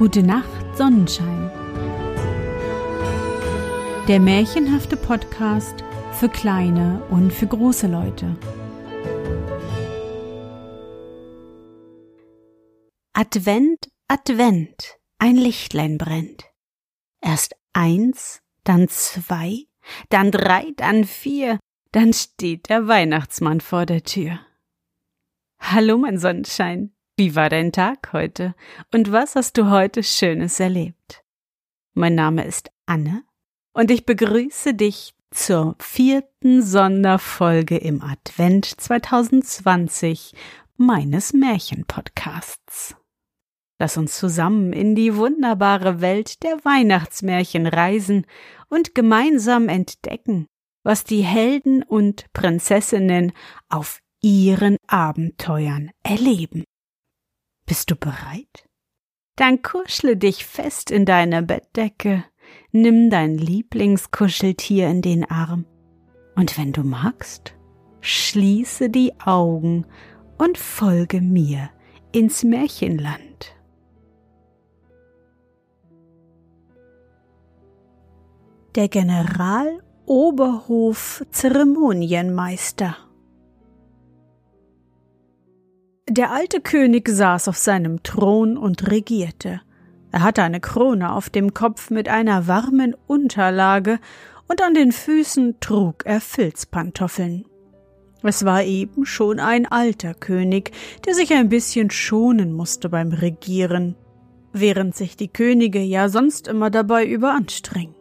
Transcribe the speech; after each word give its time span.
Gute 0.00 0.22
Nacht, 0.22 0.78
Sonnenschein. 0.78 1.50
Der 4.08 4.18
märchenhafte 4.18 4.96
Podcast 4.96 5.84
für 6.12 6.30
kleine 6.30 7.02
und 7.10 7.30
für 7.30 7.46
große 7.46 7.86
Leute. 7.86 8.34
Advent, 13.12 13.90
Advent, 14.08 14.98
ein 15.18 15.36
Lichtlein 15.36 15.98
brennt. 15.98 16.46
Erst 17.20 17.54
eins, 17.74 18.40
dann 18.64 18.88
zwei, 18.88 19.66
dann 20.08 20.30
drei, 20.30 20.72
dann 20.78 21.04
vier, 21.04 21.58
dann 21.92 22.14
steht 22.14 22.70
der 22.70 22.88
Weihnachtsmann 22.88 23.60
vor 23.60 23.84
der 23.84 24.02
Tür. 24.02 24.40
Hallo, 25.60 25.98
mein 25.98 26.16
Sonnenschein. 26.16 26.94
Wie 27.20 27.36
war 27.36 27.50
dein 27.50 27.70
Tag 27.70 28.14
heute? 28.14 28.54
Und 28.94 29.12
was 29.12 29.34
hast 29.36 29.58
du 29.58 29.68
heute 29.68 30.02
Schönes 30.02 30.58
erlebt? 30.58 31.22
Mein 31.92 32.14
Name 32.14 32.46
ist 32.46 32.70
Anne 32.86 33.24
und 33.74 33.90
ich 33.90 34.06
begrüße 34.06 34.72
dich 34.72 35.12
zur 35.30 35.76
vierten 35.78 36.62
Sonderfolge 36.62 37.76
im 37.76 38.00
Advent 38.00 38.64
2020 38.64 40.32
meines 40.78 41.34
Märchenpodcasts. 41.34 42.96
Lass 43.78 43.98
uns 43.98 44.18
zusammen 44.18 44.72
in 44.72 44.94
die 44.94 45.14
wunderbare 45.14 46.00
Welt 46.00 46.42
der 46.42 46.64
Weihnachtsmärchen 46.64 47.66
reisen 47.66 48.24
und 48.70 48.94
gemeinsam 48.94 49.68
entdecken, 49.68 50.46
was 50.84 51.04
die 51.04 51.20
Helden 51.20 51.82
und 51.82 52.32
Prinzessinnen 52.32 53.32
auf 53.68 54.00
ihren 54.22 54.78
Abenteuern 54.86 55.90
erleben. 56.02 56.64
Bist 57.70 57.88
du 57.88 57.94
bereit? 57.94 58.68
Dann 59.36 59.62
kuschle 59.62 60.16
dich 60.16 60.44
fest 60.44 60.90
in 60.90 61.04
deine 61.04 61.40
Bettdecke, 61.40 62.24
nimm 62.72 63.10
dein 63.10 63.38
Lieblingskuscheltier 63.38 64.88
in 64.88 65.02
den 65.02 65.30
Arm 65.30 65.66
und 66.34 66.58
wenn 66.58 66.72
du 66.72 66.82
magst, 66.82 67.54
schließe 68.00 68.90
die 68.90 69.12
Augen 69.20 69.86
und 70.36 70.58
folge 70.58 71.20
mir 71.20 71.70
ins 72.10 72.42
Märchenland. 72.42 73.54
Der 78.74 78.88
General 78.88 79.80
Oberhof 80.06 81.24
Zeremonienmeister 81.30 82.96
Der 86.12 86.32
alte 86.32 86.60
König 86.60 87.08
saß 87.08 87.46
auf 87.46 87.56
seinem 87.56 88.02
Thron 88.02 88.56
und 88.56 88.90
regierte. 88.90 89.60
Er 90.10 90.24
hatte 90.24 90.42
eine 90.42 90.58
Krone 90.58 91.12
auf 91.12 91.30
dem 91.30 91.54
Kopf 91.54 91.88
mit 91.90 92.08
einer 92.08 92.48
warmen 92.48 92.96
Unterlage, 93.06 94.00
und 94.48 94.60
an 94.60 94.74
den 94.74 94.90
Füßen 94.90 95.60
trug 95.60 96.04
er 96.04 96.20
Filzpantoffeln. 96.20 97.44
Es 98.24 98.44
war 98.44 98.64
eben 98.64 99.06
schon 99.06 99.38
ein 99.38 99.66
alter 99.66 100.14
König, 100.14 100.72
der 101.06 101.14
sich 101.14 101.32
ein 101.32 101.48
bisschen 101.48 101.90
schonen 101.90 102.52
musste 102.52 102.88
beim 102.88 103.12
Regieren, 103.12 103.94
während 104.52 104.96
sich 104.96 105.16
die 105.16 105.28
Könige 105.28 105.78
ja 105.78 106.08
sonst 106.08 106.48
immer 106.48 106.70
dabei 106.70 107.06
überanstrengen. 107.06 107.94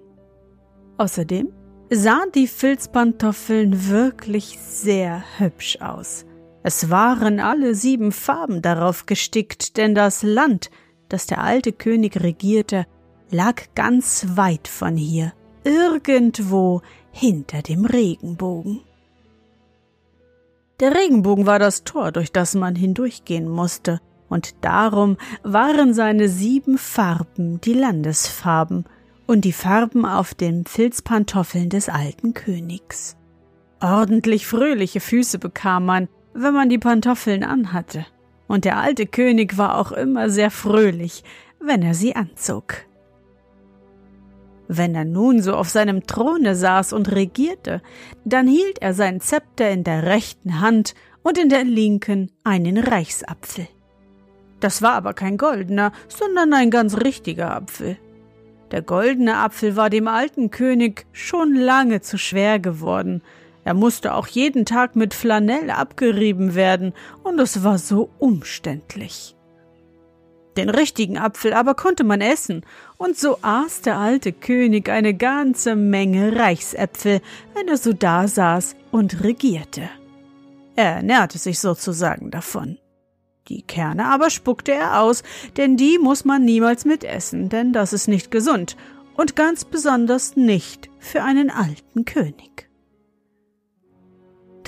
Außerdem 0.98 1.50
sahen 1.92 2.32
die 2.34 2.48
Filzpantoffeln 2.48 3.88
wirklich 3.88 4.58
sehr 4.58 5.24
hübsch 5.38 5.78
aus. 5.80 6.26
Es 6.64 6.90
waren 6.90 7.40
alle 7.40 7.74
sieben 7.74 8.12
Farben 8.12 8.62
darauf 8.62 9.06
gestickt, 9.06 9.78
denn 9.78 9.96
das 9.96 10.24
Land, 10.24 10.70
das 11.08 11.26
der 11.26 11.44
alte 11.44 11.72
König 11.72 12.22
regierte, 12.22 12.86
lag 13.32 13.62
ganz 13.76 14.26
weit 14.36 14.68
von 14.68 14.96
hier, 14.96 15.34
irgendwo 15.64 16.82
hinter 17.12 17.62
dem 17.62 17.86
Regenbogen. 17.86 18.82
Der 20.80 20.96
Regenbogen 20.96 21.46
war 21.46 21.60
das 21.60 21.84
Tor, 21.84 22.12
durch 22.12 22.32
das 22.32 22.56
man 22.56 22.76
hindurchgehen 22.76 23.48
musste, 23.50 24.02
und 24.30 24.64
darum 24.64 25.18
waren 25.44 25.94
seine 25.94 26.30
sieben 26.30 26.78
Farben 26.78 27.60
die 27.62 27.74
Landesfarben 27.74 28.86
und 29.28 29.44
die 29.44 29.54
Farben 29.54 30.06
auf 30.06 30.34
den 30.34 30.66
Filzpantoffeln 30.66 31.70
des 31.70 31.90
alten 31.90 32.34
Königs. 32.34 33.18
Ordentlich 33.82 34.46
fröhliche 34.46 35.00
Füße 35.00 35.40
bekam 35.40 35.86
man, 35.86 36.10
wenn 36.34 36.54
man 36.54 36.70
die 36.70 36.78
Pantoffeln 36.78 37.44
anhatte, 37.44 38.06
und 38.48 38.66
der 38.66 38.78
alte 38.78 39.06
König 39.06 39.58
war 39.58 39.78
auch 39.78 39.92
immer 39.92 40.30
sehr 40.30 40.52
fröhlich, 40.52 41.24
wenn 41.60 41.84
er 41.84 41.94
sie 41.94 42.16
anzog. 42.16 42.76
Wenn 44.68 44.94
er 44.94 45.06
nun 45.06 45.42
so 45.42 45.56
auf 45.56 45.70
seinem 45.70 46.06
Throne 46.06 46.56
saß 46.56 46.94
und 46.94 47.12
regierte, 47.12 47.82
dann 48.24 48.48
hielt 48.48 48.82
er 48.82 48.94
sein 48.94 49.20
Zepter 49.20 49.70
in 49.70 49.84
der 49.84 50.04
rechten 50.04 50.62
Hand 50.62 50.94
und 51.24 51.38
in 51.38 51.50
der 51.50 51.64
linken 51.64 52.32
einen 52.44 52.78
Reichsapfel. 52.78 53.68
Das 54.60 54.82
war 54.82 54.94
aber 54.94 55.14
kein 55.14 55.38
goldener, 55.38 55.92
sondern 56.08 56.54
ein 56.54 56.70
ganz 56.70 56.98
richtiger 56.98 57.56
Apfel. 57.56 57.98
Der 58.72 58.82
goldene 58.84 59.38
Apfel 59.38 59.76
war 59.76 59.90
dem 59.90 60.08
alten 60.08 60.52
König 60.52 61.08
schon 61.12 61.56
lange 61.56 62.02
zu 62.02 62.18
schwer 62.18 62.60
geworden, 62.60 63.24
er 63.70 63.76
musste 63.76 64.16
auch 64.16 64.26
jeden 64.26 64.66
Tag 64.66 64.96
mit 64.96 65.14
Flanell 65.14 65.70
abgerieben 65.70 66.56
werden, 66.56 66.92
und 67.22 67.40
es 67.40 67.64
war 67.64 67.78
so 67.78 68.10
umständlich. 68.18 69.36
Den 70.58 70.72
richtigen 70.72 71.20
Apfel 71.20 71.54
aber 71.54 71.76
konnte 71.76 72.04
man 72.04 72.20
essen, 72.20 72.66
und 72.98 73.16
so 73.16 73.38
aß 73.44 73.82
der 73.82 74.00
alte 74.00 74.34
König 74.34 74.90
eine 74.90 75.14
ganze 75.14 75.76
Menge 75.76 76.36
Reichsäpfel, 76.36 77.22
wenn 77.54 77.68
er 77.68 77.78
so 77.78 77.94
dasaß 77.94 78.76
und 78.90 79.24
regierte. 79.24 79.88
Er 80.76 80.96
ernährte 80.96 81.38
sich 81.38 81.60
sozusagen 81.60 82.32
davon. 82.32 82.80
Die 83.50 83.62
Kerne 83.62 84.06
aber 84.06 84.32
spuckte 84.32 84.72
er 84.72 85.00
aus, 85.00 85.22
denn 85.58 85.78
die 85.78 86.00
muss 86.00 86.26
man 86.26 86.44
niemals 86.44 86.86
mitessen, 86.86 87.50
denn 87.50 87.72
das 87.72 87.94
ist 87.94 88.08
nicht 88.08 88.32
gesund 88.32 88.76
und 89.16 89.36
ganz 89.36 89.64
besonders 89.64 90.36
nicht 90.36 90.90
für 90.98 91.22
einen 91.22 91.52
alten 91.52 92.06
König. 92.06 92.69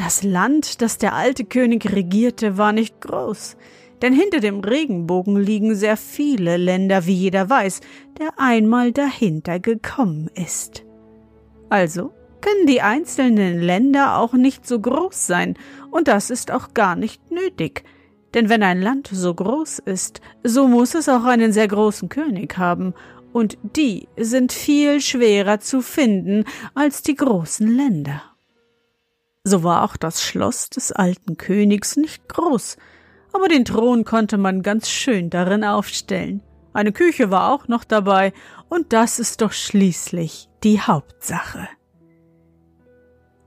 Das 0.04 0.24
Land, 0.24 0.82
das 0.82 0.98
der 0.98 1.14
alte 1.14 1.46
König 1.46 1.92
regierte, 1.92 2.58
war 2.58 2.72
nicht 2.72 3.02
groß, 3.02 3.56
denn 4.02 4.14
hinter 4.14 4.40
dem 4.40 4.62
Regenbogen 4.62 5.38
liegen 5.38 5.76
sehr 5.76 5.96
viele 5.96 6.58
Länder, 6.58 7.06
wie 7.06 7.14
jeder 7.14 7.48
weiß, 7.52 7.82
der 8.18 8.32
einmal 8.38 8.94
dahinter 8.94 9.60
gekommen 9.60 10.28
ist. 10.34 10.84
Also 11.70 12.12
können 12.42 12.66
die 12.66 12.82
einzelnen 12.82 13.62
Länder 13.62 14.18
auch 14.18 14.34
nicht 14.34 14.68
so 14.68 14.80
groß 14.80 15.28
sein, 15.28 15.56
und 15.92 16.08
das 16.08 16.32
ist 16.32 16.50
auch 16.50 16.74
gar 16.74 16.96
nicht 16.96 17.30
nötig, 17.30 17.84
denn 18.34 18.50
wenn 18.50 18.64
ein 18.64 18.82
Land 18.82 19.08
so 19.14 19.36
groß 19.36 19.84
ist, 19.86 20.20
so 20.44 20.68
muss 20.68 20.96
es 20.96 21.10
auch 21.10 21.26
einen 21.26 21.54
sehr 21.54 21.68
großen 21.68 22.10
König 22.10 22.58
haben, 22.58 22.96
und 23.34 23.60
die 23.78 24.08
sind 24.18 24.52
viel 24.52 25.00
schwerer 25.00 25.60
zu 25.60 25.84
finden 25.84 26.46
als 26.74 27.04
die 27.04 27.16
großen 27.16 27.68
Länder. 27.68 28.31
So 29.44 29.64
war 29.64 29.84
auch 29.84 29.98
das 29.98 30.24
Schloss 30.24 30.70
des 30.70 30.92
alten 30.92 31.36
Königs 31.36 31.98
nicht 31.98 32.30
groß, 32.30 32.78
aber 33.34 33.48
den 33.48 33.66
Thron 33.66 34.06
konnte 34.06 34.38
man 34.38 34.62
ganz 34.62 34.90
schön 34.90 35.32
darin 35.32 35.64
aufstellen. 35.64 36.42
Eine 36.74 36.92
Küche 36.92 37.32
war 37.32 37.52
auch 37.52 37.68
noch 37.68 37.84
dabei, 37.84 38.34
und 38.70 38.94
das 38.94 39.20
ist 39.20 39.42
doch 39.42 39.52
schließlich 39.52 40.48
die 40.64 40.80
Hauptsache. 40.80 41.68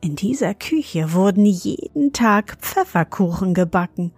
In 0.00 0.16
dieser 0.16 0.53
Küche 0.55 1.12
wurden 1.15 1.47
jeden 1.47 2.12
Tag 2.12 2.59
Pfefferkuchen 2.61 3.55
gebacken. 3.55 4.12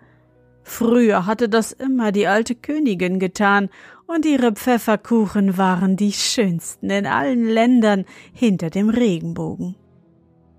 Früher 0.65 1.27
hatte 1.27 1.49
das 1.49 1.71
immer 1.71 2.11
die 2.11 2.27
alte 2.27 2.55
Königin 2.55 3.21
getan, 3.21 3.69
und 4.09 4.25
ihre 4.25 4.53
Pfefferkuchen 4.53 5.59
waren 5.59 5.97
die 5.97 6.13
schönsten 6.13 6.91
in 6.91 7.07
allen 7.07 7.45
Ländern 7.45 8.05
hinter 8.33 8.71
dem 8.71 8.89
Regenbogen. 8.89 9.77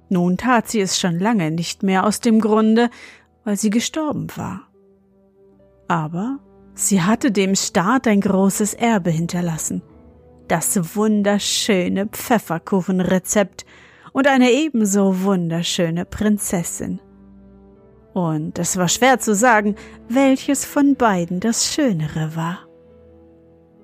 Nun 0.10 0.38
tat 0.38 0.70
sie 0.70 0.82
es 0.82 1.00
schon 1.00 1.20
lange 1.20 1.52
nicht 1.52 1.84
mehr 1.84 2.06
aus 2.06 2.20
dem 2.20 2.40
Grunde, 2.40 2.90
weil 3.44 3.58
sie 3.58 3.70
gestorben 3.70 4.28
war. 4.36 4.62
Aber 5.88 6.40
sie 6.74 7.02
hatte 7.02 7.32
dem 7.32 7.56
Staat 7.56 8.08
ein 8.08 8.22
großes 8.22 8.74
Erbe 8.74 9.10
hinterlassen, 9.10 9.82
das 10.48 10.96
wunderschöne 10.96 12.08
Pfefferkuchenrezept 12.08 13.66
und 14.14 14.28
eine 14.28 14.52
ebenso 14.52 15.24
wunderschöne 15.24 16.06
Prinzessin. 16.06 17.00
Und 18.14 18.58
es 18.58 18.78
war 18.78 18.88
schwer 18.88 19.20
zu 19.20 19.36
sagen, 19.36 19.76
welches 20.10 20.66
von 20.66 20.96
beiden 20.96 21.40
das 21.40 21.72
Schönere 21.72 22.36
war. 22.36 22.67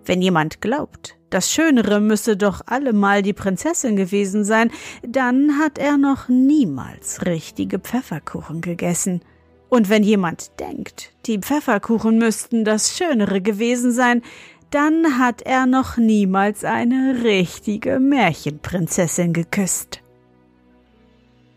Wenn 0.06 0.22
jemand 0.22 0.62
glaubt, 0.62 1.18
das 1.30 1.52
Schönere 1.52 2.00
müsse 2.00 2.38
doch 2.38 2.62
allemal 2.66 3.22
die 3.22 3.34
Prinzessin 3.34 3.96
gewesen 3.96 4.44
sein, 4.44 4.72
dann 5.02 5.58
hat 5.58 5.78
er 5.78 5.98
noch 5.98 6.30
niemals 6.30 7.26
richtige 7.26 7.80
Pfefferkuchen 7.80 8.62
gegessen. 8.62 9.22
Und 9.70 9.90
wenn 9.90 10.04
jemand 10.04 10.60
denkt, 10.60 11.14
die 11.26 11.40
Pfefferkuchen 11.40 12.18
müssten 12.20 12.66
das 12.66 12.96
Schönere 12.96 13.42
gewesen 13.42 13.92
sein, 13.92 14.22
dann 14.70 15.18
hat 15.20 15.42
er 15.42 15.66
noch 15.66 15.98
niemals 15.98 16.64
eine 16.64 17.24
richtige 17.24 18.00
Märchenprinzessin 18.00 19.34
geküsst. 19.34 20.02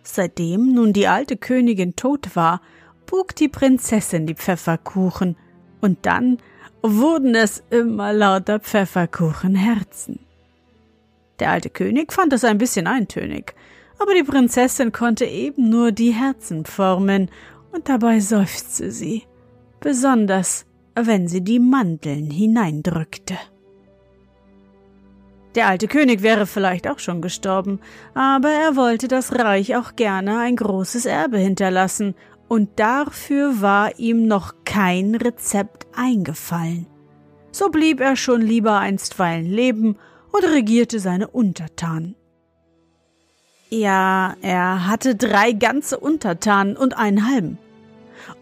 Seitdem 0.02 0.72
nun 0.72 0.92
die 0.92 1.08
alte 1.08 1.36
Königin 1.36 1.96
tot 1.96 2.36
war, 2.36 2.60
buk 3.06 3.34
die 3.34 3.48
Prinzessin 3.48 4.26
die 4.26 4.34
Pfefferkuchen, 4.34 5.36
und 5.80 5.98
dann 6.06 6.38
wurden 6.94 7.34
es 7.34 7.62
immer 7.70 8.12
lauter 8.12 8.60
Pfefferkuchenherzen. 8.60 10.20
Der 11.38 11.50
alte 11.50 11.70
König 11.70 12.12
fand 12.12 12.32
es 12.32 12.44
ein 12.44 12.58
bisschen 12.58 12.86
eintönig, 12.86 13.54
aber 13.98 14.14
die 14.14 14.22
Prinzessin 14.22 14.92
konnte 14.92 15.24
eben 15.24 15.68
nur 15.68 15.92
die 15.92 16.12
Herzen 16.12 16.64
formen, 16.64 17.30
und 17.72 17.88
dabei 17.90 18.20
seufzte 18.20 18.90
sie, 18.90 19.24
besonders 19.80 20.64
wenn 20.94 21.28
sie 21.28 21.42
die 21.42 21.58
Mandeln 21.58 22.30
hineindrückte. 22.30 23.36
Der 25.54 25.68
alte 25.68 25.88
König 25.88 26.22
wäre 26.22 26.46
vielleicht 26.46 26.88
auch 26.88 26.98
schon 26.98 27.22
gestorben, 27.22 27.80
aber 28.14 28.50
er 28.50 28.76
wollte 28.76 29.08
das 29.08 29.32
Reich 29.32 29.76
auch 29.76 29.96
gerne 29.96 30.38
ein 30.38 30.56
großes 30.56 31.06
Erbe 31.06 31.38
hinterlassen, 31.38 32.14
und 32.48 32.78
dafür 32.78 33.60
war 33.60 33.98
ihm 33.98 34.26
noch 34.26 34.54
kein 34.64 35.14
Rezept 35.14 35.86
eingefallen. 35.94 36.86
So 37.52 37.70
blieb 37.70 38.00
er 38.00 38.16
schon 38.16 38.42
lieber 38.42 38.78
einstweilen 38.78 39.46
leben 39.46 39.96
und 40.30 40.44
regierte 40.44 41.00
seine 41.00 41.28
Untertanen. 41.28 42.14
Ja, 43.70 44.36
er 44.42 44.86
hatte 44.86 45.16
drei 45.16 45.52
ganze 45.52 45.98
Untertanen 45.98 46.76
und 46.76 46.96
einen 46.96 47.26
halben. 47.28 47.58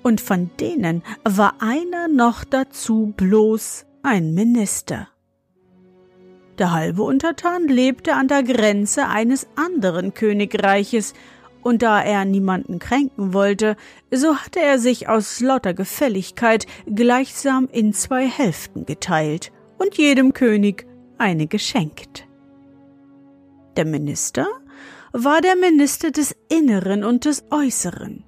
Und 0.02 0.20
von 0.20 0.50
denen 0.60 1.02
war 1.24 1.54
einer 1.60 2.08
noch 2.08 2.44
dazu 2.44 3.14
bloß 3.16 3.86
ein 4.02 4.34
Minister. 4.34 5.08
Der 6.58 6.72
halbe 6.72 7.02
Untertan 7.02 7.66
lebte 7.66 8.14
an 8.14 8.28
der 8.28 8.42
Grenze 8.42 9.08
eines 9.08 9.48
anderen 9.56 10.14
Königreiches, 10.14 11.14
und 11.64 11.82
da 11.82 12.00
er 12.00 12.24
niemanden 12.24 12.78
kränken 12.78 13.32
wollte, 13.32 13.76
so 14.10 14.36
hatte 14.36 14.60
er 14.60 14.78
sich 14.78 15.08
aus 15.08 15.40
lauter 15.40 15.74
Gefälligkeit 15.74 16.66
gleichsam 16.86 17.68
in 17.72 17.92
zwei 17.92 18.28
Hälften 18.28 18.86
geteilt 18.86 19.50
und 19.78 19.96
jedem 19.96 20.32
König 20.32 20.86
eine 21.18 21.46
geschenkt. 21.46 22.28
Der 23.76 23.86
Minister 23.86 24.46
war 25.12 25.40
der 25.40 25.56
Minister 25.56 26.10
des 26.10 26.36
Inneren 26.48 27.02
und 27.02 27.24
des 27.24 27.44
Äußeren. 27.50 28.24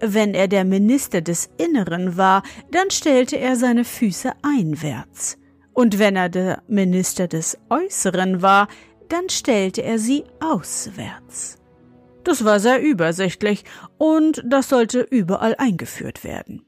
Wenn 0.00 0.34
er 0.34 0.48
der 0.48 0.64
Minister 0.64 1.20
des 1.20 1.48
Inneren 1.58 2.16
war, 2.16 2.42
dann 2.70 2.90
stellte 2.90 3.38
er 3.38 3.56
seine 3.56 3.84
Füße 3.84 4.32
einwärts, 4.42 5.38
und 5.72 5.98
wenn 5.98 6.16
er 6.16 6.28
der 6.28 6.62
Minister 6.68 7.28
des 7.28 7.56
Äußeren 7.70 8.42
war, 8.42 8.68
dann 9.08 9.28
stellte 9.30 9.82
er 9.82 9.98
sie 9.98 10.24
auswärts. 10.40 11.61
Das 12.24 12.44
war 12.44 12.60
sehr 12.60 12.82
übersichtlich, 12.82 13.64
und 13.98 14.42
das 14.46 14.68
sollte 14.68 15.00
überall 15.00 15.54
eingeführt 15.56 16.24
werden. 16.24 16.66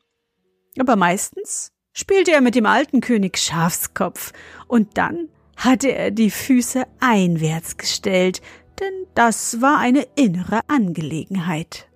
Aber 0.78 0.96
meistens 0.96 1.72
spielte 1.92 2.32
er 2.32 2.40
mit 2.40 2.54
dem 2.54 2.66
alten 2.66 3.00
König 3.00 3.38
Schafskopf, 3.38 4.32
und 4.66 4.98
dann 4.98 5.28
hatte 5.56 5.92
er 5.92 6.10
die 6.10 6.30
Füße 6.30 6.84
einwärts 7.00 7.76
gestellt, 7.76 8.42
denn 8.80 9.06
das 9.14 9.60
war 9.60 9.78
eine 9.78 10.06
innere 10.16 10.60
Angelegenheit. 10.66 11.88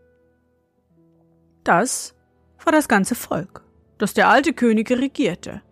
Das 1.64 2.14
war 2.64 2.72
das 2.72 2.88
ganze 2.88 3.14
Volk, 3.14 3.64
das 3.98 4.14
der 4.14 4.28
alte 4.28 4.52
König 4.52 4.90
regierte. 4.90 5.62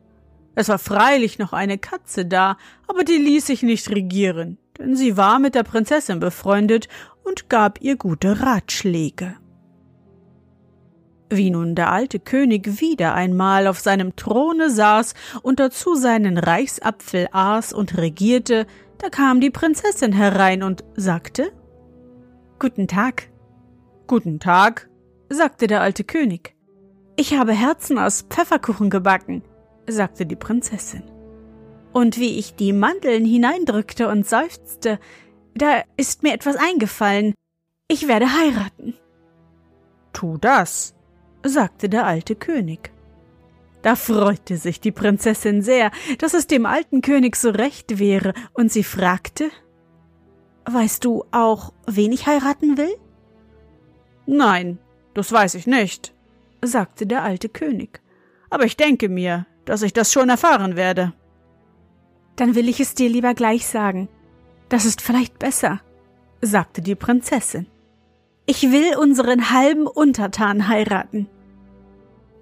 Es 0.56 0.68
war 0.68 0.78
freilich 0.78 1.38
noch 1.38 1.52
eine 1.52 1.78
Katze 1.78 2.26
da, 2.26 2.56
aber 2.88 3.04
die 3.04 3.18
ließ 3.18 3.46
sich 3.46 3.62
nicht 3.62 3.90
regieren, 3.90 4.58
denn 4.78 4.96
sie 4.96 5.16
war 5.16 5.38
mit 5.38 5.54
der 5.54 5.62
Prinzessin 5.62 6.18
befreundet 6.18 6.88
und 7.26 7.48
gab 7.50 7.80
ihr 7.80 7.96
gute 7.96 8.40
Ratschläge. 8.40 9.36
Wie 11.28 11.50
nun 11.50 11.74
der 11.74 11.90
alte 11.90 12.20
König 12.20 12.80
wieder 12.80 13.14
einmal 13.14 13.66
auf 13.66 13.80
seinem 13.80 14.14
Throne 14.14 14.70
saß 14.70 15.14
und 15.42 15.58
dazu 15.58 15.96
seinen 15.96 16.38
Reichsapfel 16.38 17.28
aß 17.32 17.72
und 17.72 17.98
regierte, 17.98 18.66
da 18.98 19.08
kam 19.08 19.40
die 19.40 19.50
Prinzessin 19.50 20.12
herein 20.12 20.62
und 20.62 20.84
sagte 20.94 21.52
Guten 22.60 22.86
Tag. 22.86 23.28
Guten 24.06 24.38
Tag, 24.38 24.88
sagte 25.28 25.66
der 25.66 25.80
alte 25.80 26.04
König. 26.04 26.54
Ich 27.16 27.36
habe 27.36 27.52
Herzen 27.52 27.98
aus 27.98 28.22
Pfefferkuchen 28.22 28.88
gebacken, 28.88 29.42
sagte 29.88 30.26
die 30.26 30.36
Prinzessin. 30.36 31.02
Und 31.92 32.18
wie 32.18 32.38
ich 32.38 32.54
die 32.54 32.72
Mandeln 32.72 33.24
hineindrückte 33.24 34.08
und 34.08 34.26
seufzte, 34.26 35.00
da 35.56 35.82
ist 35.96 36.22
mir 36.22 36.34
etwas 36.34 36.56
eingefallen. 36.56 37.34
Ich 37.88 38.08
werde 38.08 38.32
heiraten. 38.32 38.94
Tu 40.12 40.38
das, 40.38 40.94
sagte 41.44 41.88
der 41.88 42.06
alte 42.06 42.36
König. 42.36 42.90
Da 43.82 43.94
freute 43.94 44.56
sich 44.56 44.80
die 44.80 44.92
Prinzessin 44.92 45.62
sehr, 45.62 45.90
dass 46.18 46.34
es 46.34 46.46
dem 46.46 46.66
alten 46.66 47.02
König 47.02 47.36
so 47.36 47.50
recht 47.50 47.98
wäre, 47.98 48.34
und 48.52 48.72
sie 48.72 48.84
fragte 48.84 49.50
Weißt 50.64 51.04
du 51.04 51.24
auch, 51.30 51.72
wen 51.86 52.10
ich 52.10 52.26
heiraten 52.26 52.76
will? 52.76 52.96
Nein, 54.26 54.78
das 55.14 55.30
weiß 55.30 55.54
ich 55.54 55.68
nicht, 55.68 56.12
sagte 56.60 57.06
der 57.06 57.22
alte 57.22 57.48
König. 57.48 58.00
Aber 58.50 58.64
ich 58.64 58.76
denke 58.76 59.08
mir, 59.08 59.46
dass 59.64 59.82
ich 59.82 59.92
das 59.92 60.12
schon 60.12 60.28
erfahren 60.28 60.74
werde. 60.74 61.12
Dann 62.34 62.56
will 62.56 62.68
ich 62.68 62.80
es 62.80 62.94
dir 62.94 63.08
lieber 63.08 63.34
gleich 63.34 63.66
sagen. 63.68 64.08
Das 64.68 64.84
ist 64.84 65.00
vielleicht 65.00 65.38
besser, 65.38 65.80
sagte 66.40 66.82
die 66.82 66.94
Prinzessin. 66.94 67.66
Ich 68.46 68.70
will 68.70 68.96
unseren 68.96 69.50
halben 69.50 69.86
Untertan 69.86 70.68
heiraten. 70.68 71.28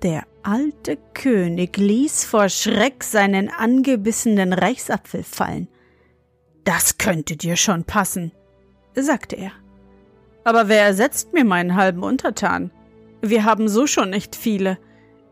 Der 0.03 0.25
alte 0.43 0.99
König 1.15 1.76
ließ 1.76 2.25
vor 2.25 2.49
Schreck 2.49 3.05
seinen 3.05 3.49
angebissenen 3.49 4.53
Reichsapfel 4.53 5.23
fallen. 5.23 5.69
Das 6.65 6.99
könnte 6.99 7.37
dir 7.37 7.56
schon 7.56 7.85
passen, 7.85 8.32
sagte 8.94 9.37
er. 9.37 9.53
Aber 10.44 10.69
wer 10.69 10.82
ersetzt 10.82 11.32
mir 11.32 11.44
meinen 11.44 11.75
halben 11.75 12.03
Untertan? 12.03 12.71
Wir 13.23 13.44
haben 13.44 13.69
so 13.69 13.87
schon 13.87 14.11
nicht 14.11 14.37
viele. 14.37 14.79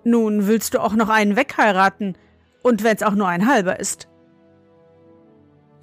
Nun 0.04 0.46
willst 0.46 0.72
du 0.72 0.80
auch 0.80 0.94
noch 0.94 1.10
einen 1.10 1.36
wegheiraten, 1.36 2.16
und 2.62 2.82
wenn's 2.84 3.02
auch 3.02 3.14
nur 3.14 3.28
ein 3.28 3.46
halber 3.46 3.78
ist. 3.80 4.08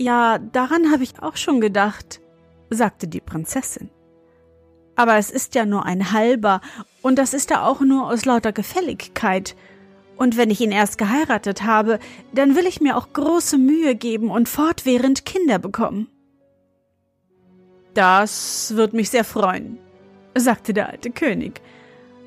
Ja, 0.01 0.38
daran 0.38 0.91
habe 0.91 1.03
ich 1.03 1.22
auch 1.22 1.36
schon 1.36 1.60
gedacht, 1.60 2.22
sagte 2.70 3.10
die 3.10 3.20
Prinzessin. 3.20 3.89
Aber 4.96 5.18
es 5.18 5.29
ist 5.29 5.56
ja 5.56 5.65
nur 5.65 5.86
ein 5.86 6.13
halber, 6.13 6.62
und 7.01 7.18
das 7.20 7.34
ist 7.34 7.50
ja 7.50 7.65
auch 7.65 7.82
nur 7.82 8.08
aus 8.08 8.24
lauter 8.24 8.53
Gefälligkeit. 8.53 9.58
Und 10.15 10.38
wenn 10.38 10.51
ich 10.51 10.62
ihn 10.62 10.72
erst 10.72 10.98
geheiratet 10.98 11.63
habe, 11.63 12.00
dann 12.34 12.56
will 12.56 12.65
ich 12.65 12.79
mir 12.79 12.96
auch 12.96 13.12
große 13.12 13.58
Mühe 13.58 13.94
geben 13.96 14.32
und 14.32 14.48
fortwährend 14.48 15.25
Kinder 15.25 15.60
bekommen. 15.60 16.08
Das 17.94 18.74
wird 18.75 18.94
mich 18.94 19.10
sehr 19.10 19.25
freuen, 19.25 19.79
sagte 20.34 20.74
der 20.74 20.89
alte 20.89 21.12
König. 21.12 21.62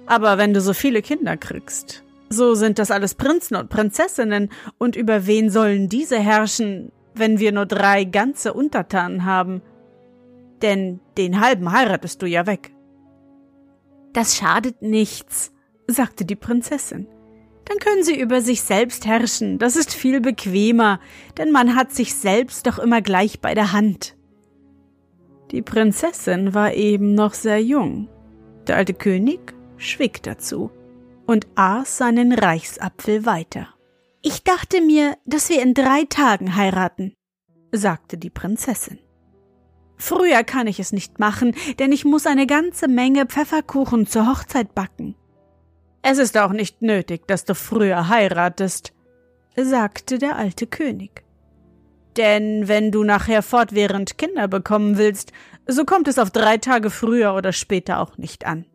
Aber 0.04 0.36
wenn 0.36 0.52
du 0.52 0.60
so 0.60 0.74
viele 0.74 1.00
Kinder 1.00 1.38
kriegst, 1.38 2.04
so 2.28 2.54
sind 2.54 2.78
das 2.78 2.90
alles 2.90 3.14
Prinzen 3.14 3.56
und 3.56 3.70
Prinzessinnen, 3.70 4.50
und 4.76 4.94
über 4.94 5.26
wen 5.26 5.48
sollen 5.48 5.88
diese 5.88 6.18
herrschen, 6.18 6.92
wenn 7.14 7.38
wir 7.38 7.52
nur 7.52 7.66
drei 7.66 8.04
ganze 8.04 8.52
Untertanen 8.52 9.24
haben? 9.24 9.62
denn 10.62 11.00
den 11.18 11.40
halben 11.40 11.72
heiratest 11.72 12.22
du 12.22 12.26
ja 12.26 12.46
weg. 12.46 12.72
Das 14.12 14.36
schadet 14.36 14.82
nichts, 14.82 15.52
sagte 15.86 16.24
die 16.24 16.36
Prinzessin. 16.36 17.06
Dann 17.64 17.78
können 17.78 18.02
sie 18.02 18.18
über 18.18 18.40
sich 18.40 18.62
selbst 18.62 19.06
herrschen, 19.06 19.58
das 19.58 19.76
ist 19.76 19.94
viel 19.94 20.20
bequemer, 20.20 21.00
denn 21.38 21.52
man 21.52 21.76
hat 21.76 21.92
sich 21.92 22.14
selbst 22.14 22.66
doch 22.66 22.78
immer 22.78 23.02
gleich 23.02 23.40
bei 23.40 23.54
der 23.54 23.72
Hand. 23.72 24.16
Die 25.52 25.62
Prinzessin 25.62 26.54
war 26.54 26.74
eben 26.74 27.14
noch 27.14 27.34
sehr 27.34 27.62
jung. 27.62 28.08
Der 28.66 28.76
alte 28.76 28.94
König 28.94 29.54
schwieg 29.76 30.22
dazu 30.22 30.70
und 31.26 31.46
aß 31.54 31.98
seinen 31.98 32.32
Reichsapfel 32.32 33.26
weiter. 33.26 33.68
Ich 34.24 34.44
dachte 34.44 34.80
mir, 34.80 35.16
dass 35.26 35.48
wir 35.48 35.60
in 35.60 35.74
drei 35.74 36.04
Tagen 36.04 36.54
heiraten, 36.54 37.14
sagte 37.72 38.16
die 38.16 38.30
Prinzessin. 38.30 39.00
Früher 39.96 40.44
kann 40.44 40.68
ich 40.68 40.78
es 40.78 40.92
nicht 40.92 41.18
machen, 41.18 41.54
denn 41.80 41.90
ich 41.90 42.04
muss 42.04 42.26
eine 42.26 42.46
ganze 42.46 42.86
Menge 42.86 43.26
Pfefferkuchen 43.26 44.06
zur 44.06 44.28
Hochzeit 44.28 44.74
backen. 44.76 45.16
Es 46.02 46.18
ist 46.18 46.38
auch 46.38 46.52
nicht 46.52 46.82
nötig, 46.82 47.26
dass 47.26 47.44
du 47.44 47.56
früher 47.56 48.08
heiratest, 48.08 48.92
sagte 49.56 50.18
der 50.18 50.36
alte 50.36 50.68
König. 50.68 51.24
Denn 52.16 52.68
wenn 52.68 52.92
du 52.92 53.02
nachher 53.02 53.42
fortwährend 53.42 54.18
Kinder 54.18 54.46
bekommen 54.46 54.98
willst, 54.98 55.32
so 55.66 55.84
kommt 55.84 56.06
es 56.06 56.18
auf 56.18 56.30
drei 56.30 56.58
Tage 56.58 56.90
früher 56.90 57.34
oder 57.34 57.52
später 57.52 57.98
auch 58.00 58.18
nicht 58.18 58.46
an. 58.46 58.66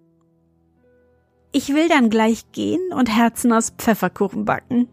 Ich 1.54 1.74
will 1.74 1.88
dann 1.88 2.10
gleich 2.10 2.52
gehen 2.52 2.92
und 2.94 3.16
Herzen 3.16 3.54
aus 3.54 3.72
Pfefferkuchen 3.78 4.46
backen, 4.46 4.90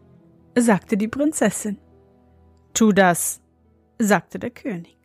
sagte 0.57 0.97
die 0.97 1.07
Prinzessin. 1.07 1.77
Tu 2.73 2.91
das, 2.91 3.41
sagte 3.99 4.39
der 4.39 4.51
König. 4.51 4.95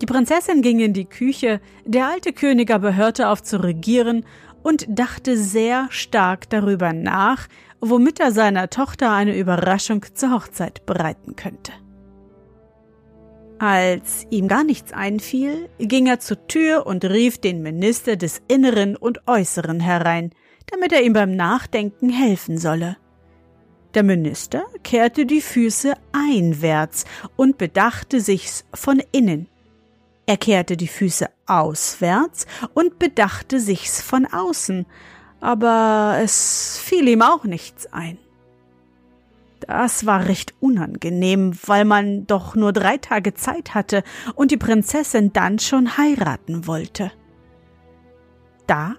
Die 0.00 0.06
Prinzessin 0.06 0.62
ging 0.62 0.80
in 0.80 0.92
die 0.92 1.04
Küche, 1.04 1.60
der 1.84 2.08
alte 2.08 2.32
König 2.32 2.70
aber 2.70 2.96
hörte 2.96 3.28
auf 3.28 3.42
zu 3.42 3.62
regieren 3.62 4.24
und 4.62 4.86
dachte 4.88 5.36
sehr 5.36 5.86
stark 5.90 6.50
darüber 6.50 6.92
nach, 6.92 7.46
womit 7.80 8.20
er 8.20 8.32
seiner 8.32 8.68
Tochter 8.68 9.12
eine 9.12 9.36
Überraschung 9.36 10.04
zur 10.14 10.32
Hochzeit 10.32 10.86
bereiten 10.86 11.36
könnte. 11.36 11.72
Als 13.58 14.26
ihm 14.30 14.48
gar 14.48 14.64
nichts 14.64 14.92
einfiel, 14.92 15.68
ging 15.78 16.08
er 16.08 16.18
zur 16.18 16.48
Tür 16.48 16.84
und 16.84 17.04
rief 17.04 17.38
den 17.38 17.62
Minister 17.62 18.16
des 18.16 18.42
Inneren 18.48 18.96
und 18.96 19.28
Äußeren 19.28 19.78
herein, 19.78 20.30
damit 20.66 20.92
er 20.92 21.02
ihm 21.02 21.12
beim 21.12 21.36
Nachdenken 21.36 22.10
helfen 22.10 22.58
solle. 22.58 22.96
Der 23.94 24.02
Minister 24.02 24.64
kehrte 24.82 25.26
die 25.26 25.42
Füße 25.42 25.94
einwärts 26.12 27.04
und 27.36 27.58
bedachte 27.58 28.20
sich's 28.20 28.64
von 28.72 29.02
innen. 29.12 29.48
Er 30.24 30.38
kehrte 30.38 30.76
die 30.76 30.88
Füße 30.88 31.28
auswärts 31.46 32.46
und 32.72 32.98
bedachte 32.98 33.60
sich's 33.60 34.00
von 34.00 34.26
außen, 34.26 34.86
aber 35.40 36.18
es 36.22 36.78
fiel 36.78 37.08
ihm 37.08 37.20
auch 37.20 37.44
nichts 37.44 37.92
ein. 37.92 38.18
Das 39.60 40.06
war 40.06 40.26
recht 40.26 40.54
unangenehm, 40.60 41.52
weil 41.66 41.84
man 41.84 42.26
doch 42.26 42.54
nur 42.54 42.72
drei 42.72 42.96
Tage 42.96 43.34
Zeit 43.34 43.74
hatte 43.74 44.02
und 44.34 44.50
die 44.50 44.56
Prinzessin 44.56 45.32
dann 45.32 45.58
schon 45.58 45.98
heiraten 45.98 46.66
wollte. 46.66 47.12
Da 48.66 48.94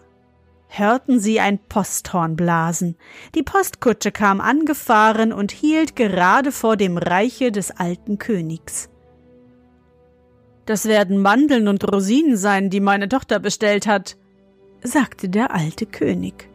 hörten 0.77 1.19
sie 1.19 1.39
ein 1.39 1.59
Posthorn 1.59 2.35
blasen. 2.35 2.97
Die 3.35 3.43
Postkutsche 3.43 4.11
kam 4.11 4.41
angefahren 4.41 5.31
und 5.31 5.51
hielt 5.51 5.95
gerade 5.95 6.51
vor 6.51 6.77
dem 6.77 6.97
Reiche 6.97 7.51
des 7.51 7.71
alten 7.71 8.17
Königs. 8.17 8.89
Das 10.65 10.85
werden 10.85 11.21
Mandeln 11.21 11.67
und 11.67 11.83
Rosinen 11.91 12.37
sein, 12.37 12.69
die 12.69 12.79
meine 12.79 13.07
Tochter 13.07 13.39
bestellt 13.39 13.85
hat, 13.85 14.17
sagte 14.81 15.29
der 15.29 15.53
alte 15.53 15.85
König. 15.85 16.49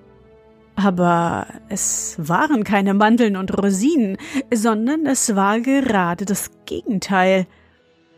Aber 0.75 1.47
es 1.69 2.17
waren 2.19 2.65
keine 2.65 2.95
Mandeln 2.95 3.37
und 3.37 3.57
Rosinen, 3.57 4.17
sondern 4.53 5.07
es 5.07 5.37
war 5.37 5.61
gerade 5.61 6.25
das 6.25 6.51
Gegenteil. 6.67 7.47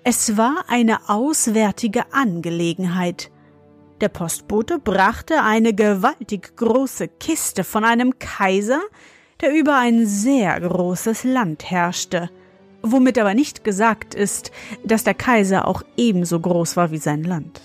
Es 0.04 0.36
war 0.36 0.64
eine 0.68 1.08
auswärtige 1.08 2.12
Angelegenheit. 2.12 3.30
Der 4.00 4.08
Postbote 4.08 4.78
brachte 4.78 5.42
eine 5.42 5.74
gewaltig 5.74 6.56
große 6.56 7.08
Kiste 7.08 7.64
von 7.64 7.84
einem 7.84 8.18
Kaiser, 8.18 8.80
der 9.42 9.54
über 9.54 9.76
ein 9.76 10.06
sehr 10.06 10.58
großes 10.58 11.24
Land 11.24 11.70
herrschte, 11.70 12.30
womit 12.82 13.18
aber 13.18 13.34
nicht 13.34 13.62
gesagt 13.62 14.14
ist, 14.14 14.52
dass 14.84 15.04
der 15.04 15.12
Kaiser 15.12 15.68
auch 15.68 15.82
ebenso 15.98 16.40
groß 16.40 16.78
war 16.78 16.90
wie 16.92 16.98
sein 16.98 17.24
Land. 17.24 17.60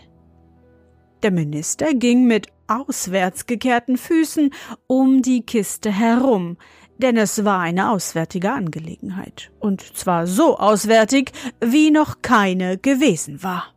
Der 1.22 1.30
Minister 1.32 1.94
ging 1.94 2.26
mit 2.26 2.48
auswärts 2.66 3.46
gekehrten 3.46 3.98
Füßen 3.98 4.50
um 4.88 5.22
die 5.22 5.46
Kiste 5.46 5.92
herum, 5.92 6.58
denn 6.98 7.18
es 7.18 7.46
war 7.46 7.60
eine 7.60 7.92
auswärtige 7.92 8.52
Angelegenheit, 8.52 9.52
und 9.60 9.82
zwar 9.82 10.26
so 10.26 10.58
auswärtig, 10.58 11.32
wie 11.64 11.92
noch 11.92 12.24
keine 12.24 12.80
gewesen 12.80 13.44
war. 13.44 13.76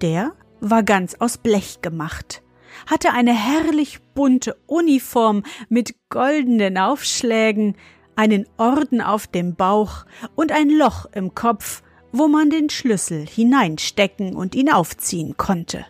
Der 0.00 0.32
war 0.60 0.82
ganz 0.82 1.14
aus 1.18 1.38
Blech 1.38 1.80
gemacht, 1.82 2.42
hatte 2.86 3.12
eine 3.12 3.32
herrlich 3.32 4.00
bunte 4.14 4.56
Uniform 4.66 5.44
mit 5.68 5.94
goldenen 6.08 6.78
Aufschlägen, 6.78 7.76
einen 8.18 8.46
Orden 8.56 9.00
auf 9.00 9.28
dem 9.28 9.54
Bauch 9.54 10.04
und 10.34 10.50
ein 10.50 10.70
Loch 10.70 11.06
im 11.12 11.36
Kopf, 11.36 11.84
wo 12.10 12.26
man 12.26 12.50
den 12.50 12.68
Schlüssel 12.68 13.24
hineinstecken 13.24 14.34
und 14.34 14.56
ihn 14.56 14.72
aufziehen 14.72 15.36
konnte. 15.36 15.86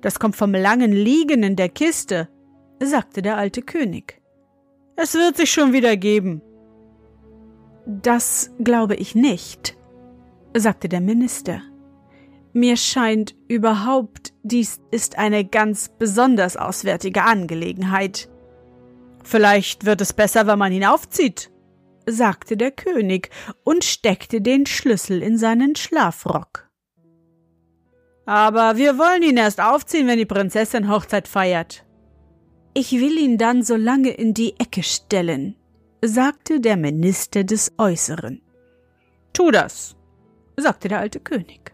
Das 0.00 0.19
kommt 0.19 0.35
vom 0.35 0.52
langen 0.52 0.93
Liegen 0.93 1.45
in 1.45 1.55
der 1.55 1.69
Kiste, 1.69 2.29
sagte 2.81 3.23
der 3.23 3.37
alte 3.37 3.62
König. 3.62 4.21
Es 4.97 5.14
wird 5.14 5.37
sich 5.37 5.52
schon 5.52 5.73
wieder 5.73 5.97
geben. 5.97 6.43
Das 7.87 8.50
glaube 8.59 8.97
ich 8.97 9.14
nicht, 9.14 9.76
sagte 10.57 10.88
der 10.88 11.00
Minister. 11.00 11.62
Mir 12.52 12.76
scheint 12.76 13.35
überhaupt, 13.49 14.35
dies 14.43 14.81
ist 14.91 15.17
eine 15.17 15.45
ganz 15.45 15.88
besonders 15.99 16.57
auswärtige 16.57 17.23
Angelegenheit. 17.23 18.29
Vielleicht 19.25 19.87
wird 19.87 20.00
es 20.00 20.12
besser, 20.12 20.47
wenn 20.47 20.59
man 20.59 20.73
ihn 20.73 20.85
aufzieht, 20.85 21.51
sagte 22.06 22.56
der 22.56 22.71
König 22.71 23.30
und 23.64 23.85
steckte 23.85 24.40
den 24.40 24.66
Schlüssel 24.66 25.23
in 25.23 25.38
seinen 25.38 25.76
Schlafrock. 25.76 26.68
Aber 28.25 28.76
wir 28.76 28.99
wollen 28.99 29.23
ihn 29.23 29.37
erst 29.37 29.61
aufziehen, 29.61 30.06
wenn 30.06 30.18
die 30.18 30.26
Prinzessin 30.26 30.88
Hochzeit 30.88 31.26
feiert. 31.28 31.85
Ich 32.75 32.92
will 32.92 33.18
ihn 33.18 33.37
dann 33.37 33.62
so 33.62 33.76
lange 33.76 34.11
in 34.11 34.32
die 34.32 34.59
Ecke 34.59 34.82
stellen, 34.82 35.56
sagte 36.02 36.61
der 36.61 36.76
Minister 36.76 37.44
des 37.44 37.73
Äußeren. 37.78 38.40
Tu 39.32 39.50
das, 39.50 39.97
sagte 40.56 40.88
der 40.88 41.00
alte 41.00 41.21
König. 41.21 41.72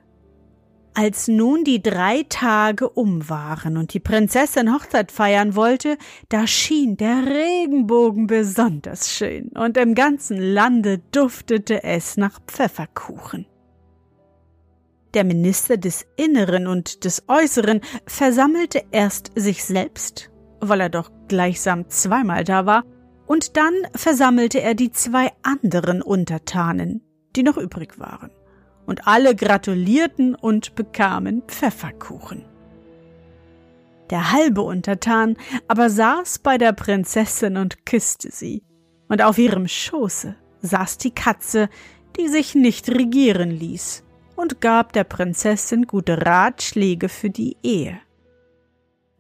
Als 1.01 1.29
nun 1.29 1.63
die 1.63 1.81
drei 1.81 2.25
Tage 2.29 2.89
um 2.89 3.29
waren 3.29 3.77
und 3.77 3.95
die 3.95 4.01
Prinzessin 4.01 4.75
Hochzeit 4.75 5.13
feiern 5.13 5.55
wollte, 5.55 5.97
da 6.29 6.49
schien 6.49 6.97
der 6.97 7.25
Regenbogen 7.25 8.27
besonders 8.27 9.15
schön, 9.15 9.51
und 9.51 9.77
im 9.77 9.95
ganzen 9.95 10.39
Lande 10.39 10.99
duftete 11.13 11.85
es 11.85 12.17
nach 12.17 12.41
Pfefferkuchen. 12.49 13.47
Der 15.15 15.23
Minister 15.23 15.77
des 15.77 16.05
Inneren 16.17 16.67
und 16.67 17.05
des 17.05 17.23
Äußeren 17.29 17.81
versammelte 18.05 18.83
erst 18.91 19.31
sich 19.37 19.65
selbst, 19.65 20.33
weil 20.59 20.81
er 20.81 20.91
doch 20.91 21.13
gleichsam 21.29 21.89
zweimal 21.89 22.43
da 22.43 22.67
war, 22.67 22.83
und 23.25 23.57
dann 23.57 23.75
versammelte 23.95 24.61
er 24.61 24.75
die 24.75 24.91
zwei 24.91 25.31
anderen 25.45 26.03
Untertanen, 26.03 27.03
die 27.37 27.45
noch 27.45 27.57
übrig 27.57 28.01
waren 28.01 28.33
und 28.89 29.07
alle 29.07 29.37
gratulierten 29.37 30.35
und 30.35 30.75
bekamen 30.75 31.43
Pfefferkuchen. 31.47 32.47
Der 34.09 34.33
halbe 34.33 34.63
Untertan 34.63 35.37
aber 35.69 35.91
saß 35.91 36.39
bei 36.39 36.57
der 36.57 36.73
Prinzessin 36.73 37.59
und 37.59 37.85
küsste 37.85 38.31
sie, 38.33 38.63
und 39.09 39.21
auf 39.21 39.37
ihrem 39.37 39.69
Schoße 39.69 40.35
saß 40.63 40.97
die 40.97 41.11
Katze, 41.11 41.69
die 42.19 42.29
sich 42.29 42.55
nicht 42.55 42.89
regieren 42.89 43.51
ließ, 43.51 44.05
und 44.37 44.63
gab 44.63 44.95
der 44.95 45.05
Prinzessin 45.05 45.87
gute 45.87 46.25
Ratschläge 46.25 47.11
für 47.11 47.29
die 47.29 47.59
Ehe. 47.63 48.01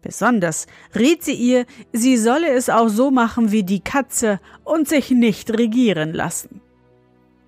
Besonders 0.00 0.66
riet 0.94 1.24
sie 1.24 1.34
ihr, 1.34 1.66
sie 1.92 2.16
solle 2.16 2.48
es 2.48 2.70
auch 2.70 2.88
so 2.88 3.10
machen 3.10 3.52
wie 3.52 3.64
die 3.64 3.80
Katze 3.80 4.40
und 4.64 4.88
sich 4.88 5.10
nicht 5.10 5.50
regieren 5.50 6.14
lassen. 6.14 6.62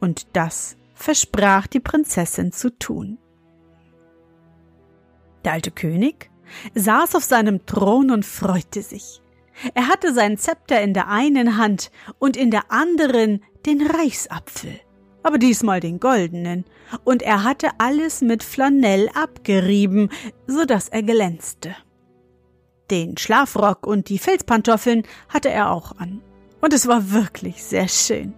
Und 0.01 0.27
das 0.35 0.77
versprach 1.01 1.67
die 1.67 1.81
Prinzessin 1.81 2.53
zu 2.53 2.71
tun. 2.79 3.19
Der 5.45 5.53
alte 5.53 5.71
König 5.71 6.31
saß 6.75 7.15
auf 7.15 7.25
seinem 7.25 7.65
Thron 7.65 8.11
und 8.11 8.27
freute 8.27 8.83
sich. 8.83 9.23
Er 9.75 9.89
hatte 9.89 10.13
sein 10.13 10.37
Zepter 10.37 10.81
in 10.83 10.95
der 10.95 11.09
einen 11.09 11.57
Hand 11.57 11.91
und 12.19 12.37
in 12.37 12.51
der 12.51 12.71
anderen 12.71 13.43
den 13.67 13.87
Reichsapfel, 13.87 14.81
aber 15.23 15.39
diesmal 15.39 15.81
den 15.81 16.01
goldenen, 16.01 16.65
und 17.05 17.23
er 17.23 17.45
hatte 17.45 17.69
alles 17.79 18.21
mit 18.21 18.43
Flanell 18.43 19.09
abgerieben, 19.15 20.11
so 20.47 20.65
dass 20.65 20.89
er 20.89 21.03
glänzte. 21.03 21.75
Den 22.91 23.17
Schlafrock 23.17 23.87
und 23.87 24.09
die 24.09 24.19
Filzpantoffeln 24.19 25.05
hatte 25.29 25.51
er 25.51 25.71
auch 25.71 25.97
an, 25.99 26.23
und 26.61 26.73
es 26.73 26.87
war 26.87 27.11
wirklich 27.11 27.63
sehr 27.63 27.89
schön. 27.89 28.35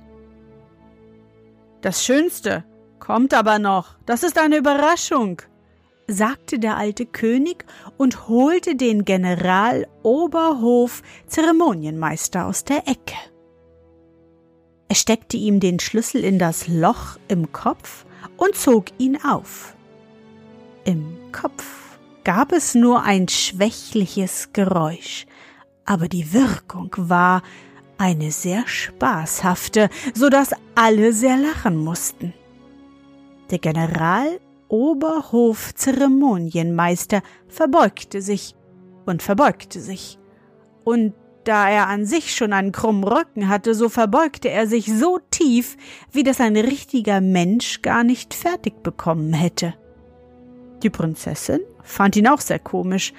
Das 1.83 2.05
Schönste 2.05 2.65
kommt 3.01 3.35
aber 3.35 3.59
noch, 3.59 3.97
das 4.07 4.23
ist 4.23 4.39
eine 4.39 4.57
Überraschung, 4.57 5.43
sagte 6.07 6.61
der 6.61 6.77
alte 6.77 7.07
König 7.07 7.65
und 7.97 8.29
holte 8.29 8.77
den 8.77 9.05
General 9.05 9.89
Oberhof 10.05 11.03
Zeremonienmeister 11.27 12.47
aus 12.47 12.63
der 12.65 12.87
Ecke. 12.87 13.17
Er 14.89 14.95
steckte 14.95 15.37
ihm 15.37 15.59
den 15.59 15.81
Schlüssel 15.81 16.23
in 16.23 16.39
das 16.39 16.69
Loch 16.69 17.19
im 17.27 17.51
Kopf 17.51 18.07
und 18.37 18.55
zog 18.55 18.87
ihn 18.99 19.19
auf. 19.25 19.75
Im 20.85 21.19
Kopf 21.33 21.99
gab 22.23 22.53
es 22.53 22.77
nur 22.77 23.03
ein 23.03 23.27
schwächliches 23.27 24.51
Geräusch, 24.53 25.27
aber 25.85 26.07
die 26.07 26.33
Wirkung 26.33 26.91
war, 26.97 27.43
eine 28.03 28.31
sehr 28.33 28.67
spaßhafte, 28.67 29.89
so 30.13 30.29
dass 30.29 30.51
alle 30.75 31.13
sehr 31.13 31.37
lachen 31.37 31.77
mussten. 31.77 32.35
Der 33.53 33.61
General 33.61 34.41
Oberhofzeremonienmeister 34.67 37.23
verbeugte 37.47 38.21
sich 38.21 38.57
und 39.07 39.23
verbeugte 39.23 39.81
sich. 39.81 40.19
Und 40.83 41.15
da 41.45 41.71
er 41.71 41.87
an 41.87 42.05
sich 42.05 42.35
schon 42.35 42.53
einen 42.53 42.73
krummen 42.73 43.05
Rücken 43.05 43.49
hatte, 43.49 43.77
so 43.77 43.89
verbeugte 43.89 44.51
er 44.51 44.67
sich 44.67 44.87
so 44.87 45.21
tief, 45.31 45.77
wie 46.11 46.25
das 46.25 46.41
ein 46.41 46.57
richtiger 46.57 47.21
Mensch 47.21 47.83
gar 47.83 48.03
nicht 48.03 48.35
fertig 48.35 48.83
bekommen 48.83 49.33
hätte. 49.33 49.75
Die 50.83 50.91
Prinzessin 50.91 51.61
fand 51.85 52.17
ihn 52.17 52.27
auch 52.27 52.41
sehr 52.41 52.59
komisch, 52.59 53.13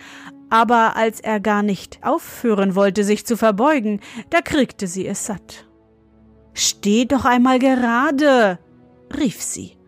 aber 0.53 0.95
als 0.95 1.19
er 1.19 1.39
gar 1.39 1.63
nicht 1.63 1.97
aufhören 2.03 2.75
wollte, 2.75 3.03
sich 3.03 3.25
zu 3.25 3.37
verbeugen, 3.37 4.01
da 4.29 4.41
kriegte 4.41 4.85
sie 4.85 5.07
es 5.07 5.25
satt. 5.25 5.67
Steh 6.53 7.05
doch 7.05 7.25
einmal 7.25 7.57
gerade, 7.57 8.59
rief 9.19 9.41
sie. 9.41 9.79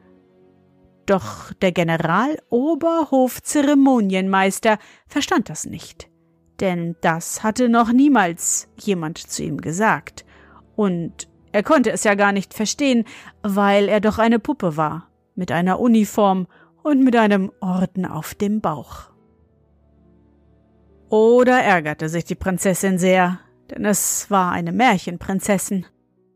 Doch 1.06 1.54
der 1.54 1.71
General 1.71 2.39
Oberhofzeremonienmeister 2.49 4.80
verstand 5.08 5.51
das 5.51 5.67
nicht, 5.67 6.10
denn 6.60 6.95
das 6.99 7.43
hatte 7.43 7.69
noch 7.69 7.91
niemals 7.91 8.67
jemand 8.75 9.19
zu 9.19 9.43
ihm 9.43 9.62
gesagt, 9.62 10.25
und 10.75 11.30
er 11.51 11.62
konnte 11.62 11.91
es 11.91 12.04
ja 12.06 12.15
gar 12.15 12.32
nicht 12.32 12.56
verstehen, 12.56 13.06
weil 13.43 13.88
er 13.88 14.01
doch 14.01 14.17
eine 14.17 14.39
Puppe 14.39 14.78
war, 14.78 15.12
mit 15.36 15.51
einer 15.51 15.80
Uniform 15.80 16.47
und 16.82 17.04
mit 17.04 17.15
einem 17.15 17.51
Orden 17.60 18.08
auf 18.08 18.34
dem 18.34 18.62
Bauch. 18.62 19.13
Oder 21.15 21.63
ärgerte 21.63 22.10
sich 22.10 22.25
die 22.25 22.36
Prinzessin 22.36 22.97
sehr, 22.97 23.39
denn 23.71 23.86
es 23.86 24.30
war 24.30 24.51
eine 24.51 24.73
Märchenprinzessin. 24.73 25.86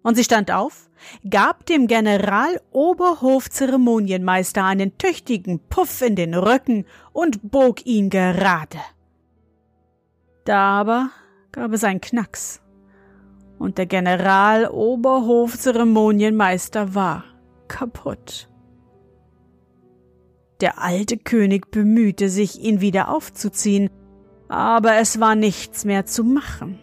Und 0.03 0.15
sie 0.15 0.23
stand 0.23 0.51
auf, 0.51 0.89
gab 1.29 1.65
dem 1.65 1.87
General 1.87 2.61
Oberhofzeremonienmeister 2.71 4.63
einen 4.63 4.97
tüchtigen 4.97 5.59
Puff 5.67 6.01
in 6.01 6.15
den 6.15 6.33
Rücken 6.33 6.85
und 7.11 7.51
bog 7.51 7.85
ihn 7.85 8.09
gerade. 8.09 8.77
Da 10.45 10.79
aber 10.79 11.09
gab 11.51 11.73
es 11.73 11.83
einen 11.83 11.99
Knacks, 11.99 12.61
und 13.57 13.77
der 13.77 13.85
General 13.85 14.69
Oberhofzeremonienmeister 14.69 16.95
war 16.95 17.25
kaputt. 17.67 18.49
Der 20.61 20.81
alte 20.81 21.17
König 21.17 21.69
bemühte 21.69 22.29
sich, 22.29 22.61
ihn 22.61 22.79
wieder 22.79 23.13
aufzuziehen, 23.13 23.89
aber 24.49 24.95
es 24.95 25.19
war 25.19 25.35
nichts 25.35 25.85
mehr 25.85 26.05
zu 26.05 26.23
machen. 26.23 26.79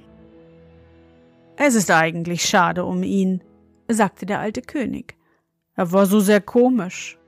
Es 1.57 1.75
ist 1.75 1.91
eigentlich 1.91 2.45
schade 2.45 2.85
um 2.85 3.03
ihn, 3.03 3.43
sagte 3.89 4.25
der 4.25 4.41
alte 4.41 4.63
König. 4.63 5.17
Er 5.75 5.93
war 5.93 6.07
so 6.07 6.21
sehr 6.21 6.41
komisch. 6.41 7.19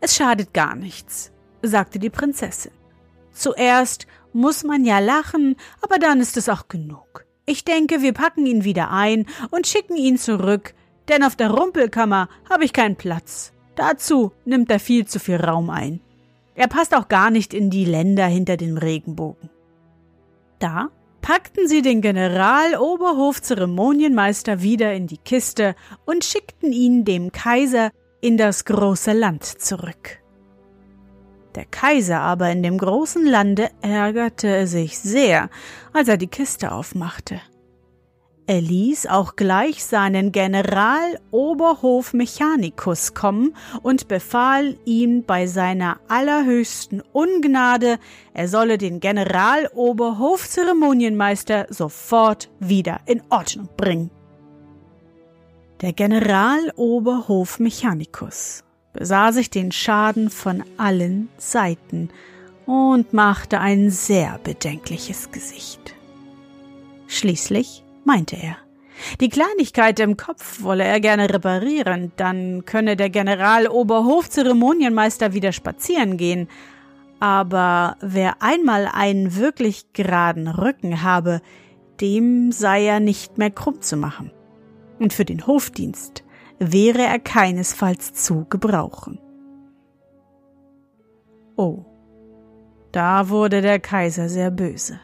Es 0.00 0.16
schadet 0.16 0.52
gar 0.52 0.74
nichts, 0.74 1.32
sagte 1.62 1.98
die 1.98 2.10
Prinzessin. 2.10 2.72
Zuerst 3.32 4.06
muss 4.32 4.64
man 4.64 4.84
ja 4.84 4.98
lachen, 4.98 5.56
aber 5.82 5.98
dann 5.98 6.20
ist 6.20 6.36
es 6.36 6.48
auch 6.48 6.68
genug. 6.68 7.26
Ich 7.46 7.64
denke, 7.64 8.02
wir 8.02 8.12
packen 8.12 8.46
ihn 8.46 8.64
wieder 8.64 8.90
ein 8.90 9.26
und 9.50 9.66
schicken 9.66 9.96
ihn 9.96 10.18
zurück, 10.18 10.74
denn 11.08 11.22
auf 11.22 11.36
der 11.36 11.50
Rumpelkammer 11.50 12.28
habe 12.48 12.64
ich 12.64 12.72
keinen 12.72 12.96
Platz. 12.96 13.52
Dazu 13.76 14.32
nimmt 14.44 14.70
er 14.70 14.80
viel 14.80 15.06
zu 15.06 15.18
viel 15.18 15.36
Raum 15.36 15.70
ein. 15.70 16.00
Er 16.60 16.68
passt 16.68 16.94
auch 16.94 17.08
gar 17.08 17.30
nicht 17.30 17.54
in 17.54 17.70
die 17.70 17.86
Länder 17.86 18.26
hinter 18.26 18.58
dem 18.58 18.76
Regenbogen. 18.76 19.48
Da 20.58 20.90
packten 21.22 21.66
sie 21.66 21.80
den 21.80 22.02
General 22.02 22.76
Oberhofzeremonienmeister 22.76 24.60
wieder 24.60 24.92
in 24.92 25.06
die 25.06 25.16
Kiste 25.16 25.74
und 26.04 26.22
schickten 26.22 26.70
ihn 26.70 27.06
dem 27.06 27.32
Kaiser 27.32 27.92
in 28.20 28.36
das 28.36 28.66
große 28.66 29.14
Land 29.14 29.44
zurück. 29.44 30.18
Der 31.54 31.64
Kaiser 31.64 32.20
aber 32.20 32.50
in 32.50 32.62
dem 32.62 32.76
großen 32.76 33.24
Lande 33.24 33.70
ärgerte 33.80 34.66
sich 34.66 34.98
sehr, 34.98 35.48
als 35.94 36.08
er 36.08 36.18
die 36.18 36.26
Kiste 36.26 36.72
aufmachte. 36.72 37.40
Er 38.50 38.60
ließ 38.60 39.06
auch 39.06 39.36
gleich 39.36 39.84
seinen 39.84 40.32
General 40.32 41.20
Oberhofmechanikus 41.30 43.14
kommen 43.14 43.54
und 43.84 44.08
befahl 44.08 44.76
ihm 44.84 45.22
bei 45.22 45.46
seiner 45.46 46.00
allerhöchsten 46.08 47.00
Ungnade, 47.12 48.00
er 48.34 48.48
solle 48.48 48.76
den 48.76 48.98
General 48.98 49.70
Oberhofzeremonienmeister 49.72 51.68
sofort 51.70 52.50
wieder 52.58 52.98
in 53.06 53.22
Ordnung 53.30 53.68
bringen. 53.76 54.10
Der 55.80 55.92
General 55.92 56.72
Oberhofmechanikus 56.74 58.64
besah 58.92 59.30
sich 59.30 59.50
den 59.50 59.70
Schaden 59.70 60.28
von 60.28 60.64
allen 60.76 61.28
Seiten 61.36 62.08
und 62.66 63.12
machte 63.12 63.60
ein 63.60 63.90
sehr 63.90 64.40
bedenkliches 64.42 65.30
Gesicht. 65.30 65.94
Schließlich 67.06 67.84
meinte 68.10 68.36
er, 68.36 68.56
die 69.20 69.28
Kleinigkeit 69.28 70.00
im 70.00 70.16
Kopf 70.16 70.62
wolle 70.62 70.82
er 70.82 70.98
gerne 70.98 71.32
reparieren, 71.32 72.10
dann 72.16 72.64
könne 72.64 72.96
der 72.96 73.08
General-Oberhof-Zeremonienmeister 73.08 75.32
wieder 75.32 75.52
spazieren 75.52 76.16
gehen. 76.16 76.48
Aber 77.20 77.96
wer 78.00 78.42
einmal 78.42 78.90
einen 78.92 79.36
wirklich 79.36 79.92
geraden 79.92 80.48
Rücken 80.48 81.04
habe, 81.04 81.40
dem 82.00 82.50
sei 82.50 82.86
er 82.86 82.98
nicht 82.98 83.38
mehr 83.38 83.52
krumm 83.52 83.80
zu 83.80 83.96
machen. 83.96 84.32
Und 84.98 85.12
für 85.12 85.24
den 85.24 85.46
Hofdienst 85.46 86.24
wäre 86.58 87.02
er 87.02 87.20
keinesfalls 87.20 88.14
zu 88.14 88.44
gebrauchen. 88.50 89.20
Oh, 91.56 91.84
da 92.90 93.28
wurde 93.28 93.62
der 93.62 93.78
Kaiser 93.78 94.28
sehr 94.28 94.50
böse. 94.50 94.98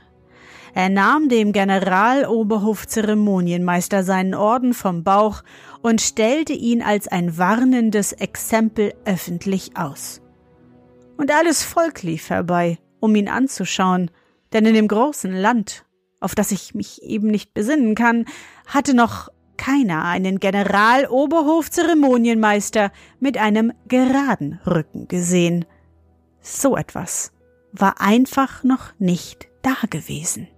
Er 0.77 0.89
nahm 0.91 1.29
dem 1.31 1.53
Generaloberhofzeremonienmeister 1.53 4.05
seinen 4.05 4.35
Orden 4.35 4.75
vom 4.75 5.05
Bauch 5.05 5.43
und 5.81 6.03
stellte 6.03 6.53
ihn 6.53 6.83
als 6.83 7.09
ein 7.09 7.39
warnendes 7.39 8.12
Exempel 8.12 8.93
öffentlich 9.07 9.79
aus. 9.79 10.21
Und 11.17 11.33
alles 11.33 11.65
Volk 11.65 12.03
lief 12.03 12.29
herbei, 12.29 12.77
um 13.01 13.15
ihn 13.15 13.31
anzuschauen, 13.31 14.11
denn 14.53 14.67
in 14.67 14.75
dem 14.75 14.87
großen 14.87 15.33
Land, 15.33 15.87
auf 16.21 16.35
das 16.35 16.53
ich 16.53 16.75
mich 16.75 17.03
eben 17.03 17.29
nicht 17.29 17.55
besinnen 17.55 17.95
kann, 17.95 18.27
hatte 18.67 18.93
noch 18.93 19.31
keiner 19.57 20.05
einen 20.05 20.41
Generaloberhofzeremonienmeister 20.41 22.93
mit 23.19 23.39
einem 23.39 23.73
geraden 23.89 24.61
Rücken 24.67 25.09
gesehen. 25.09 25.65
So 26.43 26.77
etwas 26.77 27.33
war 27.73 27.99
einfach 27.99 28.62
noch 28.62 28.93
nicht 28.99 29.49
da 29.62 29.77
gewesen. 29.89 30.49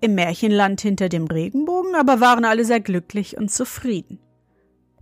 Im 0.00 0.14
Märchenland 0.14 0.80
hinter 0.80 1.08
dem 1.08 1.26
Regenbogen 1.26 1.94
aber 1.94 2.20
waren 2.20 2.44
alle 2.44 2.64
sehr 2.64 2.80
glücklich 2.80 3.36
und 3.36 3.50
zufrieden. 3.50 4.20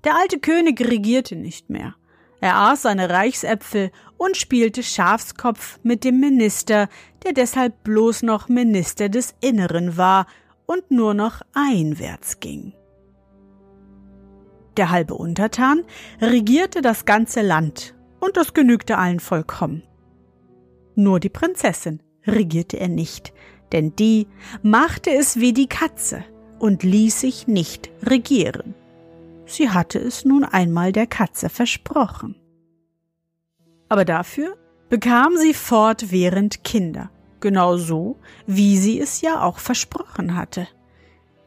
Der 0.04 0.16
alte 0.16 0.38
König 0.38 0.80
regierte 0.80 1.36
nicht 1.36 1.68
mehr. 1.68 1.94
Er 2.40 2.56
aß 2.56 2.82
seine 2.82 3.10
Reichsäpfel 3.10 3.90
und 4.18 4.36
spielte 4.36 4.82
Schafskopf 4.82 5.78
mit 5.82 6.04
dem 6.04 6.20
Minister, 6.20 6.88
der 7.24 7.32
deshalb 7.32 7.82
bloß 7.82 8.22
noch 8.22 8.48
Minister 8.48 9.08
des 9.08 9.34
Inneren 9.40 9.96
war 9.96 10.26
und 10.66 10.90
nur 10.90 11.14
noch 11.14 11.42
einwärts 11.54 12.40
ging. 12.40 12.72
Der 14.76 14.90
halbe 14.90 15.14
Untertan 15.14 15.84
regierte 16.20 16.82
das 16.82 17.06
ganze 17.06 17.40
Land, 17.40 17.94
und 18.20 18.36
das 18.36 18.54
genügte 18.54 18.98
allen 18.98 19.20
vollkommen. 19.20 19.82
Nur 20.94 21.20
die 21.20 21.28
Prinzessin 21.28 22.02
regierte 22.26 22.78
er 22.78 22.88
nicht, 22.88 23.32
denn 23.76 23.94
die 23.94 24.26
machte 24.62 25.10
es 25.10 25.36
wie 25.36 25.52
die 25.52 25.66
Katze 25.66 26.24
und 26.58 26.82
ließ 26.82 27.20
sich 27.20 27.46
nicht 27.46 27.90
regieren. 28.02 28.74
Sie 29.44 29.68
hatte 29.68 29.98
es 29.98 30.24
nun 30.24 30.44
einmal 30.44 30.92
der 30.92 31.06
Katze 31.06 31.50
versprochen. 31.50 32.36
Aber 33.90 34.06
dafür 34.06 34.56
bekam 34.88 35.36
sie 35.36 35.52
fortwährend 35.52 36.64
Kinder, 36.64 37.10
genau 37.40 37.76
so, 37.76 38.16
wie 38.46 38.78
sie 38.78 38.98
es 38.98 39.20
ja 39.20 39.42
auch 39.42 39.58
versprochen 39.58 40.36
hatte. 40.36 40.66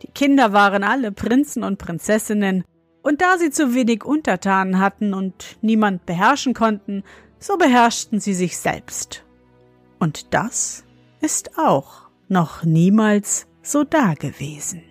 Die 0.04 0.12
Kinder 0.12 0.54
waren 0.54 0.84
alle 0.84 1.12
Prinzen 1.12 1.64
und 1.64 1.80
Prinzessinnen, 1.80 2.64
und 3.02 3.22
da 3.22 3.40
sie 3.40 3.50
zu 3.50 3.74
wenig 3.74 4.04
Untertanen 4.04 4.78
hatten 4.78 5.16
und 5.16 5.58
niemand 5.62 6.06
beherrschen 6.06 6.54
konnten, 6.54 7.04
so 7.40 7.58
beherrschten 7.58 8.20
sie 8.20 8.36
sich 8.36 8.60
selbst. 8.60 9.24
Und 9.98 10.34
das 10.34 10.84
ist 11.22 11.58
auch 11.58 12.09
noch 12.30 12.64
niemals 12.64 13.48
so 13.62 13.84
dagewesen. 13.84 14.84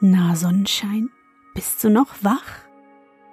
Na, 0.00 0.36
Sonnenschein, 0.36 1.10
bist 1.54 1.82
du 1.82 1.90
noch 1.90 2.14
wach? 2.22 2.68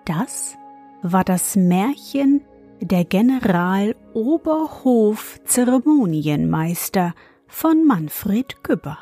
Das 0.06 0.56
war 1.04 1.24
das 1.24 1.56
Märchen 1.56 2.42
der 2.82 3.06
General 3.06 3.96
Oberhof 4.14 5.40
Zeremonienmeister 5.46 7.14
von 7.48 7.86
Manfred 7.86 8.64
Gübber. 8.64 8.98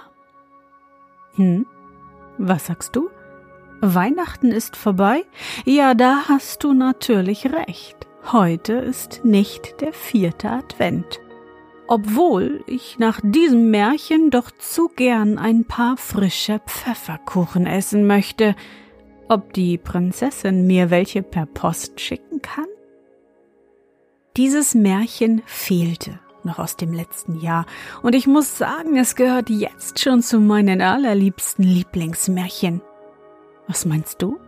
Hm, 1.36 1.66
was 2.38 2.68
sagst 2.68 2.96
du? 2.96 3.10
Weihnachten 3.82 4.52
ist 4.52 4.78
vorbei? 4.78 5.26
Ja, 5.66 5.94
da 5.94 6.30
hast 6.30 6.64
du 6.64 6.74
natürlich 6.74 7.52
recht. 7.52 7.98
Heute 8.32 8.74
ist 8.74 9.26
nicht 9.26 9.82
der 9.82 9.92
vierte 9.92 10.50
Advent. 10.50 11.20
Obwohl 11.88 12.64
ich 12.66 12.98
nach 12.98 13.20
diesem 13.22 13.70
Märchen 13.72 14.32
doch 14.32 14.52
zu 14.52 14.88
gern 14.88 15.38
ein 15.38 15.66
paar 15.66 15.98
frische 15.98 16.60
Pfefferkuchen 16.66 17.66
essen 17.66 18.08
möchte. 18.08 18.56
Ob 19.28 19.52
die 19.52 19.78
Prinzessin 19.78 20.66
mir 20.66 20.90
welche 20.90 21.24
per 21.24 21.46
Post 21.46 22.00
schicken 22.00 22.42
kann? 22.42 22.68
Dieses 24.38 24.74
Märchen 24.74 25.42
fehlte 25.46 26.20
noch 26.46 26.60
aus 26.60 26.76
dem 26.76 26.94
letzten 26.94 27.40
Jahr, 27.40 27.66
und 28.02 28.16
ich 28.16 28.28
muss 28.28 28.58
sagen, 28.58 28.98
es 28.98 29.16
gehört 29.16 29.50
jetzt 29.50 30.00
schon 30.00 30.22
zu 30.22 30.40
meinen 30.40 30.82
allerliebsten 30.82 31.64
Lieblingsmärchen. 31.64 32.82
Was 33.68 33.86
meinst 33.86 34.22
du? 34.22 34.40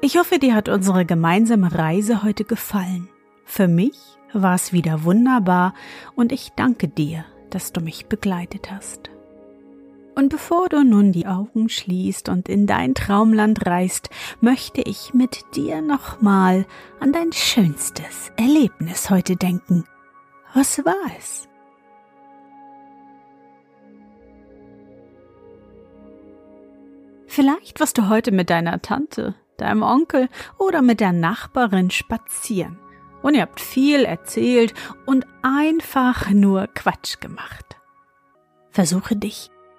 Ich 0.00 0.18
hoffe, 0.18 0.38
dir 0.38 0.54
hat 0.54 0.68
unsere 0.68 1.04
gemeinsame 1.04 1.74
Reise 1.74 2.22
heute 2.22 2.44
gefallen. 2.44 3.08
Für 3.44 3.66
mich 3.66 3.98
war 4.32 4.54
es 4.54 4.72
wieder 4.72 5.04
wunderbar 5.04 5.74
und 6.14 6.32
ich 6.32 6.52
danke 6.54 6.88
dir, 6.88 7.24
dass 7.50 7.72
du 7.72 7.80
mich 7.80 8.06
begleitet 8.06 8.70
hast. 8.70 9.10
Und 10.16 10.30
bevor 10.30 10.70
du 10.70 10.82
nun 10.82 11.12
die 11.12 11.26
Augen 11.26 11.68
schließt 11.68 12.30
und 12.30 12.48
in 12.48 12.66
dein 12.66 12.94
Traumland 12.94 13.66
reist, 13.66 14.08
möchte 14.40 14.80
ich 14.80 15.12
mit 15.12 15.44
dir 15.54 15.82
nochmal 15.82 16.64
an 17.00 17.12
dein 17.12 17.32
schönstes 17.32 18.32
Erlebnis 18.38 19.10
heute 19.10 19.36
denken. 19.36 19.84
Was 20.54 20.82
war 20.86 20.94
es? 21.18 21.46
Vielleicht 27.26 27.78
warst 27.78 27.98
du 27.98 28.08
heute 28.08 28.32
mit 28.32 28.48
deiner 28.48 28.80
Tante, 28.80 29.34
deinem 29.58 29.82
Onkel 29.82 30.30
oder 30.56 30.80
mit 30.80 31.00
der 31.00 31.12
Nachbarin 31.12 31.90
spazieren 31.90 32.78
und 33.20 33.34
ihr 33.34 33.42
habt 33.42 33.60
viel 33.60 34.06
erzählt 34.06 34.72
und 35.04 35.26
einfach 35.42 36.30
nur 36.30 36.68
Quatsch 36.68 37.20
gemacht. 37.20 37.76
Versuche 38.70 39.14
dich 39.14 39.50